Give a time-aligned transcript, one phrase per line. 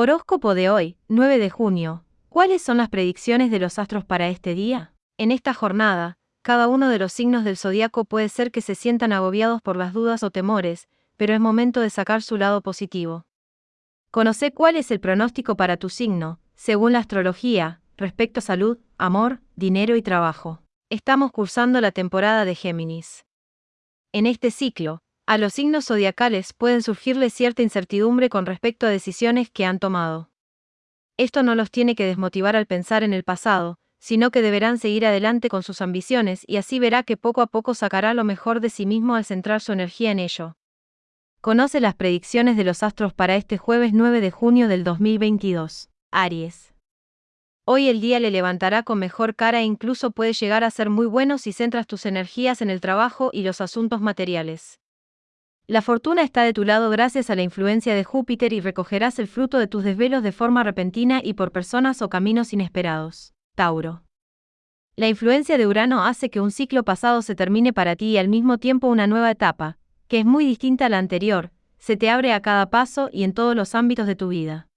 [0.00, 2.04] Horóscopo de hoy, 9 de junio.
[2.28, 4.94] ¿Cuáles son las predicciones de los astros para este día?
[5.18, 9.12] En esta jornada, cada uno de los signos del zodiaco puede ser que se sientan
[9.12, 13.24] agobiados por las dudas o temores, pero es momento de sacar su lado positivo.
[14.12, 19.40] Conoce cuál es el pronóstico para tu signo, según la astrología, respecto a salud, amor,
[19.56, 20.62] dinero y trabajo.
[20.90, 23.24] Estamos cursando la temporada de Géminis.
[24.12, 29.50] En este ciclo, a los signos zodiacales pueden surgirles cierta incertidumbre con respecto a decisiones
[29.50, 30.30] que han tomado.
[31.18, 35.04] Esto no los tiene que desmotivar al pensar en el pasado, sino que deberán seguir
[35.04, 38.70] adelante con sus ambiciones y así verá que poco a poco sacará lo mejor de
[38.70, 40.56] sí mismo al centrar su energía en ello.
[41.42, 45.90] Conoce las predicciones de los astros para este jueves 9 de junio del 2022.
[46.10, 46.72] Aries.
[47.66, 51.04] Hoy el día le levantará con mejor cara e incluso puede llegar a ser muy
[51.04, 54.80] bueno si centras tus energías en el trabajo y los asuntos materiales.
[55.70, 59.28] La fortuna está de tu lado gracias a la influencia de Júpiter y recogerás el
[59.28, 63.34] fruto de tus desvelos de forma repentina y por personas o caminos inesperados.
[63.54, 64.02] Tauro.
[64.96, 68.28] La influencia de Urano hace que un ciclo pasado se termine para ti y al
[68.28, 69.76] mismo tiempo una nueva etapa,
[70.08, 73.34] que es muy distinta a la anterior, se te abre a cada paso y en
[73.34, 74.68] todos los ámbitos de tu vida.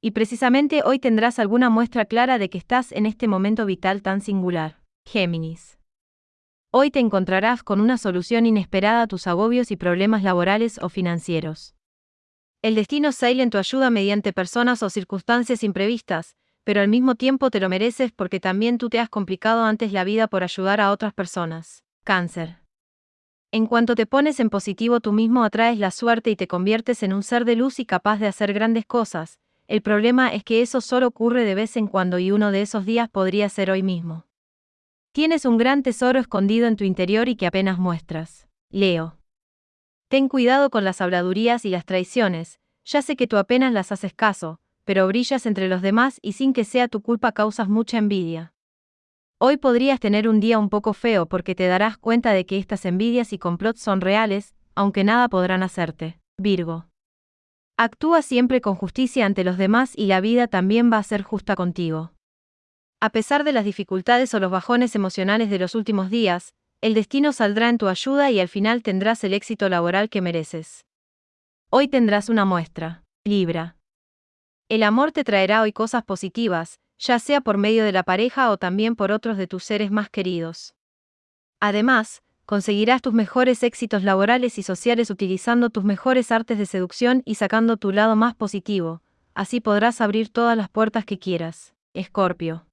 [0.00, 4.22] Y precisamente hoy tendrás alguna muestra clara de que estás en este momento vital tan
[4.22, 4.78] singular.
[5.06, 5.75] Géminis.
[6.78, 11.74] Hoy te encontrarás con una solución inesperada a tus agobios y problemas laborales o financieros.
[12.60, 17.50] El destino saile en tu ayuda mediante personas o circunstancias imprevistas, pero al mismo tiempo
[17.50, 20.90] te lo mereces porque también tú te has complicado antes la vida por ayudar a
[20.90, 21.82] otras personas.
[22.04, 22.58] Cáncer.
[23.52, 27.14] En cuanto te pones en positivo tú mismo atraes la suerte y te conviertes en
[27.14, 30.82] un ser de luz y capaz de hacer grandes cosas, el problema es que eso
[30.82, 34.25] solo ocurre de vez en cuando y uno de esos días podría ser hoy mismo.
[35.16, 38.46] Tienes un gran tesoro escondido en tu interior y que apenas muestras.
[38.70, 39.16] Leo.
[40.08, 44.12] Ten cuidado con las habladurías y las traiciones, ya sé que tú apenas las haces
[44.12, 48.52] caso, pero brillas entre los demás y sin que sea tu culpa causas mucha envidia.
[49.38, 52.84] Hoy podrías tener un día un poco feo porque te darás cuenta de que estas
[52.84, 56.20] envidias y complots son reales, aunque nada podrán hacerte.
[56.36, 56.88] Virgo.
[57.78, 61.56] Actúa siempre con justicia ante los demás y la vida también va a ser justa
[61.56, 62.12] contigo.
[63.06, 67.32] A pesar de las dificultades o los bajones emocionales de los últimos días, el destino
[67.32, 70.84] saldrá en tu ayuda y al final tendrás el éxito laboral que mereces.
[71.70, 73.04] Hoy tendrás una muestra.
[73.24, 73.76] Libra.
[74.68, 78.56] El amor te traerá hoy cosas positivas, ya sea por medio de la pareja o
[78.56, 80.74] también por otros de tus seres más queridos.
[81.60, 87.36] Además, conseguirás tus mejores éxitos laborales y sociales utilizando tus mejores artes de seducción y
[87.36, 89.00] sacando tu lado más positivo,
[89.32, 91.72] así podrás abrir todas las puertas que quieras.
[91.94, 92.65] Escorpio.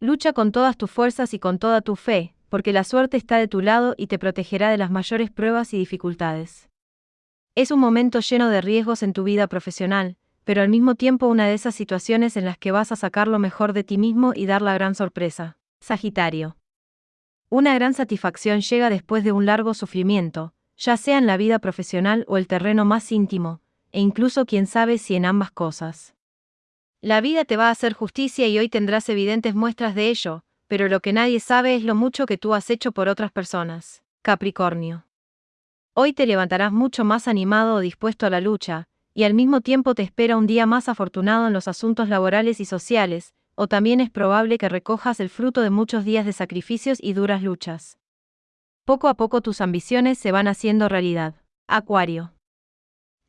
[0.00, 3.48] Lucha con todas tus fuerzas y con toda tu fe, porque la suerte está de
[3.48, 6.70] tu lado y te protegerá de las mayores pruebas y dificultades.
[7.56, 11.48] Es un momento lleno de riesgos en tu vida profesional, pero al mismo tiempo una
[11.48, 14.46] de esas situaciones en las que vas a sacar lo mejor de ti mismo y
[14.46, 15.58] dar la gran sorpresa.
[15.80, 16.56] Sagitario.
[17.48, 22.24] Una gran satisfacción llega después de un largo sufrimiento, ya sea en la vida profesional
[22.28, 26.14] o el terreno más íntimo, e incluso quién sabe si en ambas cosas.
[27.00, 30.88] La vida te va a hacer justicia y hoy tendrás evidentes muestras de ello, pero
[30.88, 34.02] lo que nadie sabe es lo mucho que tú has hecho por otras personas.
[34.22, 35.06] Capricornio.
[35.94, 39.94] Hoy te levantarás mucho más animado o dispuesto a la lucha, y al mismo tiempo
[39.94, 44.10] te espera un día más afortunado en los asuntos laborales y sociales, o también es
[44.10, 47.98] probable que recojas el fruto de muchos días de sacrificios y duras luchas.
[48.84, 51.34] Poco a poco tus ambiciones se van haciendo realidad.
[51.68, 52.32] Acuario.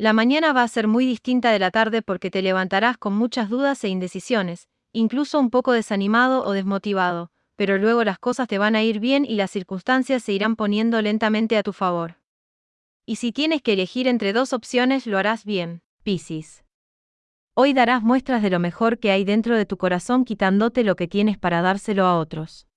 [0.00, 3.48] La mañana va a ser muy distinta de la tarde porque te levantarás con muchas
[3.48, 8.76] dudas e indecisiones, incluso un poco desanimado o desmotivado, pero luego las cosas te van
[8.76, 12.20] a ir bien y las circunstancias se irán poniendo lentamente a tu favor.
[13.06, 16.62] Y si tienes que elegir entre dos opciones, lo harás bien, Piscis.
[17.54, 21.08] Hoy darás muestras de lo mejor que hay dentro de tu corazón quitándote lo que
[21.08, 22.67] tienes para dárselo a otros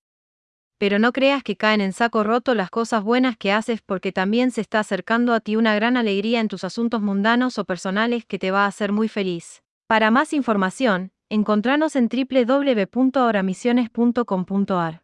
[0.82, 4.50] pero no creas que caen en saco roto las cosas buenas que haces porque también
[4.50, 8.40] se está acercando a ti una gran alegría en tus asuntos mundanos o personales que
[8.40, 9.62] te va a hacer muy feliz.
[9.86, 15.01] Para más información, encontranos en www.oramisiones.com.ar.